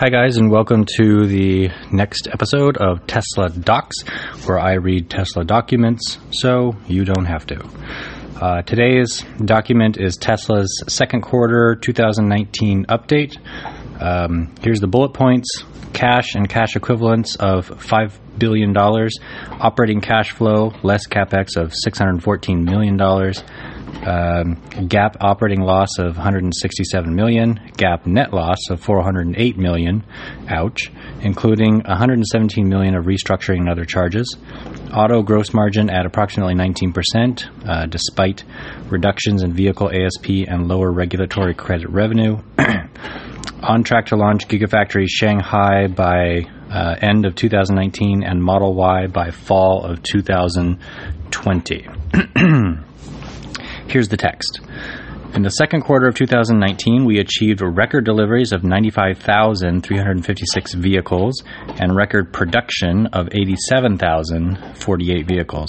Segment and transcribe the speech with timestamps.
[0.00, 4.02] Hi, guys, and welcome to the next episode of Tesla Docs,
[4.46, 7.68] where I read Tesla documents so you don't have to.
[8.40, 13.38] Uh, today's document is Tesla's second quarter 2019 update.
[14.00, 15.64] Um, here's the bullet points
[15.94, 22.96] cash and cash equivalents of $5 billion, operating cash flow less capex of $614 million
[24.06, 24.56] um,
[25.20, 30.04] operating loss of 167 million, GAAP net loss of 408 million,
[30.48, 34.36] ouch, including 117 million of restructuring and other charges.
[34.94, 38.44] Auto gross margin at approximately 19%, uh, despite
[38.88, 42.38] reductions in vehicle ASP and lower regulatory credit revenue.
[43.62, 49.30] On track to launch Gigafactory Shanghai by uh, end of 2019 and Model Y by
[49.30, 51.88] fall of 2020.
[53.88, 54.60] Here's the text.
[55.34, 61.42] In the second quarter of 2019, we achieved record deliveries of 95,356 vehicles
[61.80, 65.68] and record production of 87,048 vehicles,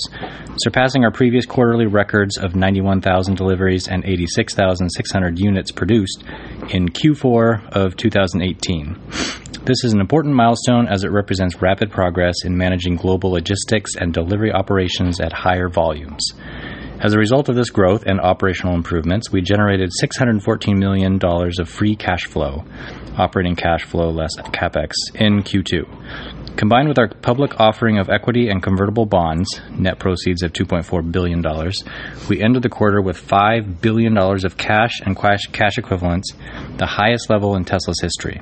[0.57, 6.25] surpassing our previous quarterly records of 91,000 deliveries and 86,600 units produced
[6.71, 8.97] in Q4 of 2018.
[9.63, 14.13] This is an important milestone as it represents rapid progress in managing global logistics and
[14.13, 16.33] delivery operations at higher volumes.
[17.01, 21.95] As a result of this growth and operational improvements, we generated $614 million of free
[21.95, 22.65] cash flow,
[23.17, 26.57] operating cash flow less capex, in Q2.
[26.57, 31.41] Combined with our public offering of equity and convertible bonds, net proceeds of $2.4 billion,
[32.27, 36.33] we ended the quarter with $5 billion of cash and cash equivalents,
[36.75, 38.41] the highest level in Tesla's history.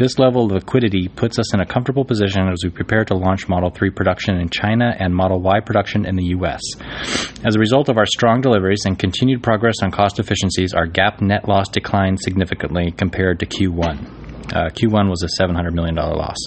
[0.00, 3.50] This level of liquidity puts us in a comfortable position as we prepare to launch
[3.50, 6.62] Model 3 production in China and Model Y production in the U.S.
[7.44, 11.20] As a result of our strong deliveries and continued progress on cost efficiencies, our GAAP
[11.20, 14.54] net loss declined significantly compared to Q1.
[14.56, 16.38] Uh, Q1 was a $700 million loss.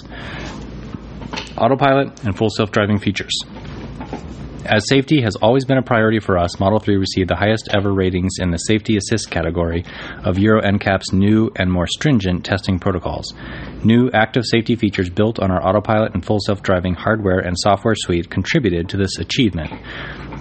[1.56, 3.38] Autopilot and full self driving features.
[4.66, 7.92] As safety has always been a priority for us, Model 3 received the highest ever
[7.92, 9.84] ratings in the Safety Assist category
[10.24, 13.34] of Euro NCAP's new and more stringent testing protocols.
[13.84, 17.94] New active safety features built on our autopilot and full self driving hardware and software
[17.94, 19.70] suite contributed to this achievement.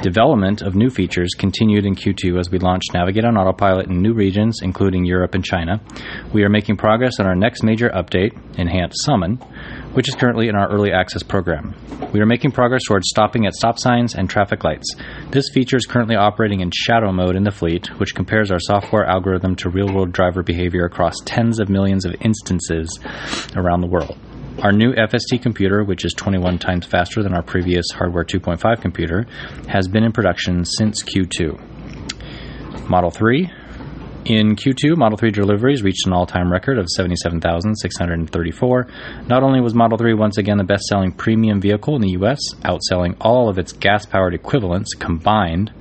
[0.02, 4.14] Development of new features continued in Q2 as we launched Navigate on Autopilot in new
[4.14, 5.82] regions, including Europe and China.
[6.34, 9.38] We are making progress on our next major update, Enhanced Summon,
[9.94, 11.74] which is currently in our early access program.
[12.12, 14.94] We are making progress towards stopping at stop signs and traffic lights.
[15.32, 19.06] This feature is currently operating in shadow mode in the fleet, which compares our software
[19.06, 23.00] algorithm to real world driver behavior across tens of millions of instances
[23.56, 24.18] around the world.
[24.62, 29.26] Our new FSD computer, which is 21 times faster than our previous Hardware 2.5 computer,
[29.68, 32.88] has been in production since Q2.
[32.88, 33.50] Model 3.
[34.26, 38.88] In Q2, Model 3 deliveries reached an all time record of 77,634.
[39.28, 42.40] Not only was Model 3 once again the best selling premium vehicle in the US,
[42.62, 45.74] outselling all of its gas powered equivalents combined,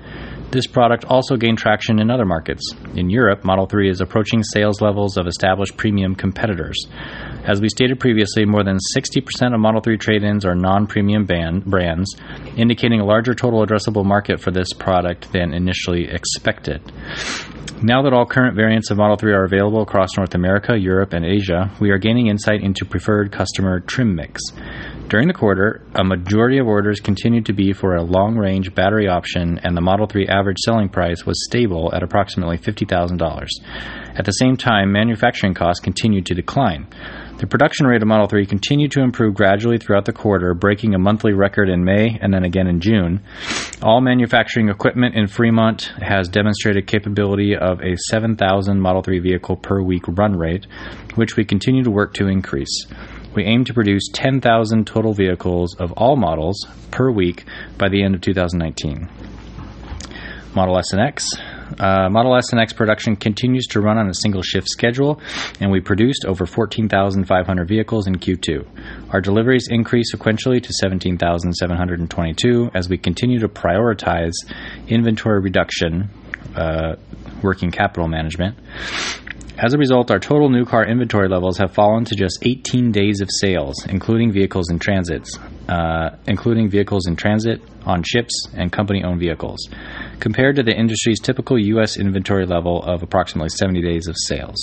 [0.53, 2.63] this product also gained traction in other markets.
[2.95, 6.77] In Europe, Model 3 is approaching sales levels of established premium competitors.
[7.45, 11.25] As we stated previously, more than 60% of Model 3 trade ins are non premium
[11.25, 12.15] brands,
[12.57, 16.81] indicating a larger total addressable market for this product than initially expected.
[17.83, 21.25] Now that all current variants of Model 3 are available across North America, Europe, and
[21.25, 24.41] Asia, we are gaining insight into preferred customer trim mix.
[25.09, 29.09] During the quarter, a majority of orders continued to be for a long range battery
[29.09, 33.49] option, and the Model 3 average selling price was stable at approximately $50,000.
[34.17, 36.87] At the same time, manufacturing costs continued to decline.
[37.43, 40.99] The production rate of Model 3 continued to improve gradually throughout the quarter, breaking a
[40.99, 43.21] monthly record in May and then again in June.
[43.83, 49.83] All manufacturing equipment in Fremont has demonstrated capability of a 7,000 Model 3 vehicle per
[49.83, 50.67] week run rate,
[51.17, 52.87] which we continue to work to increase.
[53.35, 57.45] We aim to produce 10,000 total vehicles of all models per week
[57.79, 59.09] by the end of 2019.
[60.55, 61.27] Model S and X.
[61.79, 65.19] Uh, Model S and X production continues to run on a single shift schedule,
[65.61, 68.67] and we produced over 14,500 vehicles in Q2.
[69.15, 74.35] Our deliveries increased sequentially to 17,722 as we continue to prioritize
[74.89, 76.11] inventory reduction,
[76.55, 76.97] uh,
[77.43, 78.59] working capital management,
[79.59, 83.21] as a result, our total new car inventory levels have fallen to just 18 days
[83.21, 85.39] of sales, including vehicles in transits,
[85.69, 89.69] uh, including vehicles in transit, on ships, and company-owned vehicles,
[90.21, 91.99] compared to the industry's typical U.S.
[91.99, 94.59] inventory level of approximately 70 days of sales.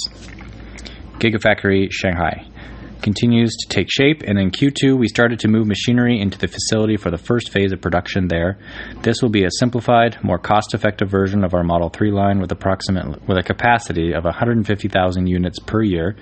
[1.19, 2.47] Gigafactory Shanghai.
[3.01, 6.97] Continues to take shape, and in Q2, we started to move machinery into the facility
[6.97, 8.59] for the first phase of production there.
[9.01, 13.37] This will be a simplified, more cost-effective version of our Model 3 line with with
[13.37, 16.15] a capacity of 150,000 units per year,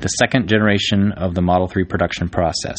[0.00, 2.78] the second generation of the Model 3 production process.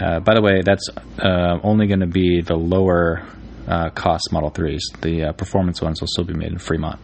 [0.00, 0.88] Uh, by the way, that's
[1.18, 3.26] uh, only going to be the lower
[3.68, 4.80] uh, cost Model 3s.
[5.00, 7.00] The uh, performance ones will still be made in Fremont.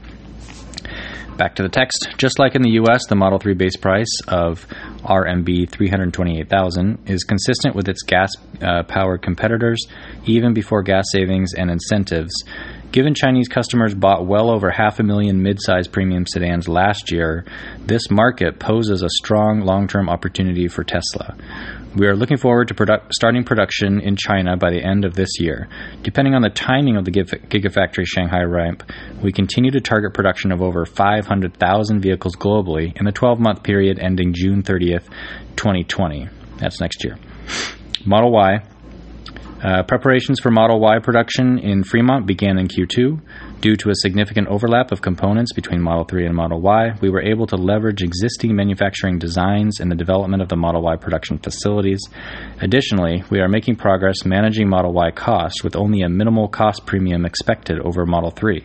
[1.37, 2.09] Back to the text.
[2.17, 4.67] Just like in the US, the Model 3 base price of
[5.05, 8.31] RMB 328,000 is consistent with its gas
[8.63, 9.85] uh, powered competitors,
[10.25, 12.33] even before gas savings and incentives.
[12.91, 17.45] Given Chinese customers bought well over half a million mid-size premium sedans last year,
[17.81, 21.37] this market poses a strong long-term opportunity for Tesla.
[21.95, 25.41] We are looking forward to produ- starting production in China by the end of this
[25.41, 25.69] year.
[26.03, 28.83] Depending on the timing of the Gigafactory Shanghai ramp,
[29.23, 33.99] we continue to target production of over 500,000 vehicles globally in the 12 month period
[33.99, 35.09] ending June 30th,
[35.57, 36.29] 2020.
[36.59, 37.19] That's next year.
[38.05, 38.61] Model Y
[39.63, 43.21] uh, preparations for Model Y production in Fremont began in Q2.
[43.63, 47.23] Due to a significant overlap of components between Model 3 and Model Y, we were
[47.23, 52.01] able to leverage existing manufacturing designs in the development of the Model Y production facilities.
[52.61, 57.25] Additionally, we are making progress managing Model Y costs with only a minimal cost premium
[57.25, 58.63] expected over Model 3.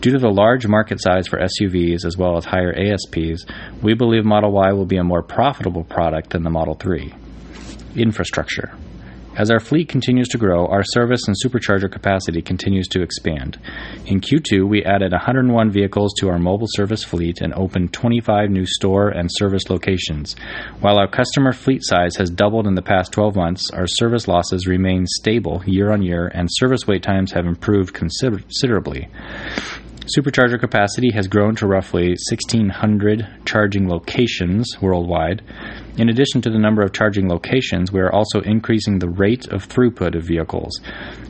[0.00, 3.44] Due to the large market size for SUVs as well as higher ASPs,
[3.82, 7.12] we believe Model Y will be a more profitable product than the Model 3.
[7.96, 8.72] Infrastructure.
[9.40, 13.58] As our fleet continues to grow, our service and supercharger capacity continues to expand.
[14.04, 18.66] In Q2, we added 101 vehicles to our mobile service fleet and opened 25 new
[18.66, 20.36] store and service locations.
[20.80, 24.66] While our customer fleet size has doubled in the past 12 months, our service losses
[24.66, 29.08] remain stable year on year and service wait times have improved considerably.
[30.18, 35.40] Supercharger capacity has grown to roughly 1,600 charging locations worldwide.
[36.00, 39.68] In addition to the number of charging locations, we are also increasing the rate of
[39.68, 40.80] throughput of vehicles.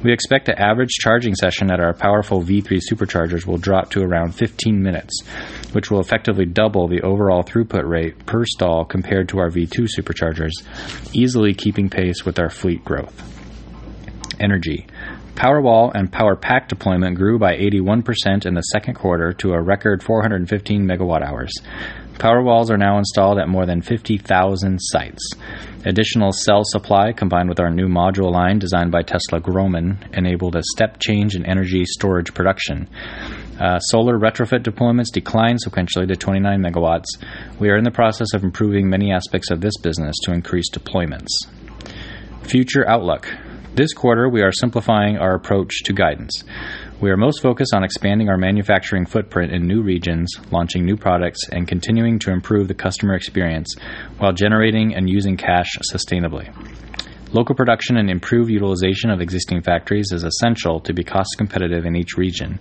[0.05, 4.37] We expect the average charging session at our powerful V3 superchargers will drop to around
[4.37, 5.25] 15 minutes,
[5.73, 10.53] which will effectively double the overall throughput rate per stall compared to our V2 superchargers,
[11.13, 13.21] easily keeping pace with our fleet growth.
[14.39, 14.87] Energy.
[15.41, 20.87] Powerwall and Powerpack deployment grew by 81% in the second quarter to a record 415
[20.87, 21.51] megawatt hours.
[22.19, 25.33] Powerwalls are now installed at more than 50,000 sites.
[25.87, 30.63] Additional cell supply, combined with our new module line designed by Tesla Grohmann, enabled a
[30.75, 32.87] step change in energy storage production.
[33.59, 37.07] Uh, solar retrofit deployments declined sequentially to 29 megawatts.
[37.59, 41.29] We are in the process of improving many aspects of this business to increase deployments.
[42.43, 43.27] Future outlook.
[43.73, 46.43] This quarter, we are simplifying our approach to guidance.
[47.01, 51.39] We are most focused on expanding our manufacturing footprint in new regions, launching new products,
[51.53, 53.73] and continuing to improve the customer experience
[54.19, 56.53] while generating and using cash sustainably.
[57.33, 61.95] Local production and improved utilization of existing factories is essential to be cost competitive in
[61.95, 62.59] each region.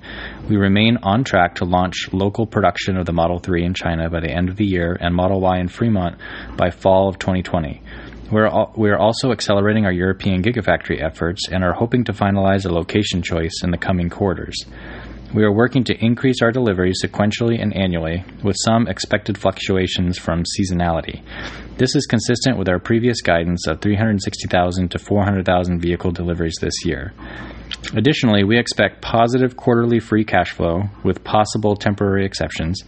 [0.47, 4.19] We remain on track to launch local production of the Model 3 in China by
[4.19, 6.19] the end of the year and Model Y in Fremont
[6.55, 7.81] by fall of 2020.
[8.31, 12.71] We're, al- we're also accelerating our European Gigafactory efforts and are hoping to finalize a
[12.71, 14.55] location choice in the coming quarters.
[15.33, 20.43] We are working to increase our deliveries sequentially and annually, with some expected fluctuations from
[20.43, 21.21] seasonality.
[21.77, 27.13] This is consistent with our previous guidance of 360,000 to 400,000 vehicle deliveries this year.
[27.95, 32.81] Additionally, we expect positive quarterly free cash flow, with possible temporary exceptions,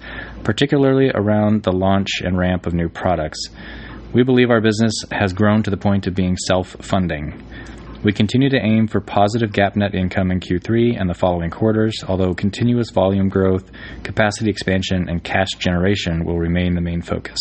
[0.43, 3.39] particularly around the launch and ramp of new products.
[4.13, 7.41] We believe our business has grown to the point of being self funding.
[8.03, 11.95] We continue to aim for positive GAAP net income in Q3 and the following quarters,
[12.05, 13.71] although continuous volume growth,
[14.03, 17.39] capacity expansion, and cash generation will remain the main focus.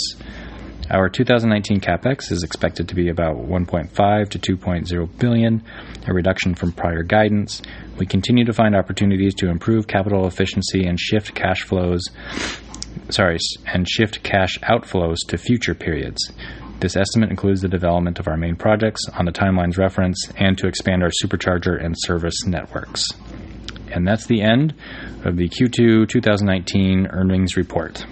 [0.90, 5.64] Our 2019 capex is expected to be about 1.5 to 2.0 billion,
[6.06, 7.62] a reduction from prior guidance.
[7.96, 12.02] We continue to find opportunities to improve capital efficiency and shift cash flows
[13.10, 16.30] sorry, and shift cash outflows to future periods.
[16.80, 20.66] This estimate includes the development of our main projects on the timelines reference and to
[20.66, 23.06] expand our supercharger and service networks.
[23.92, 24.74] And that's the end
[25.24, 28.06] of the Q2 2019 earnings report.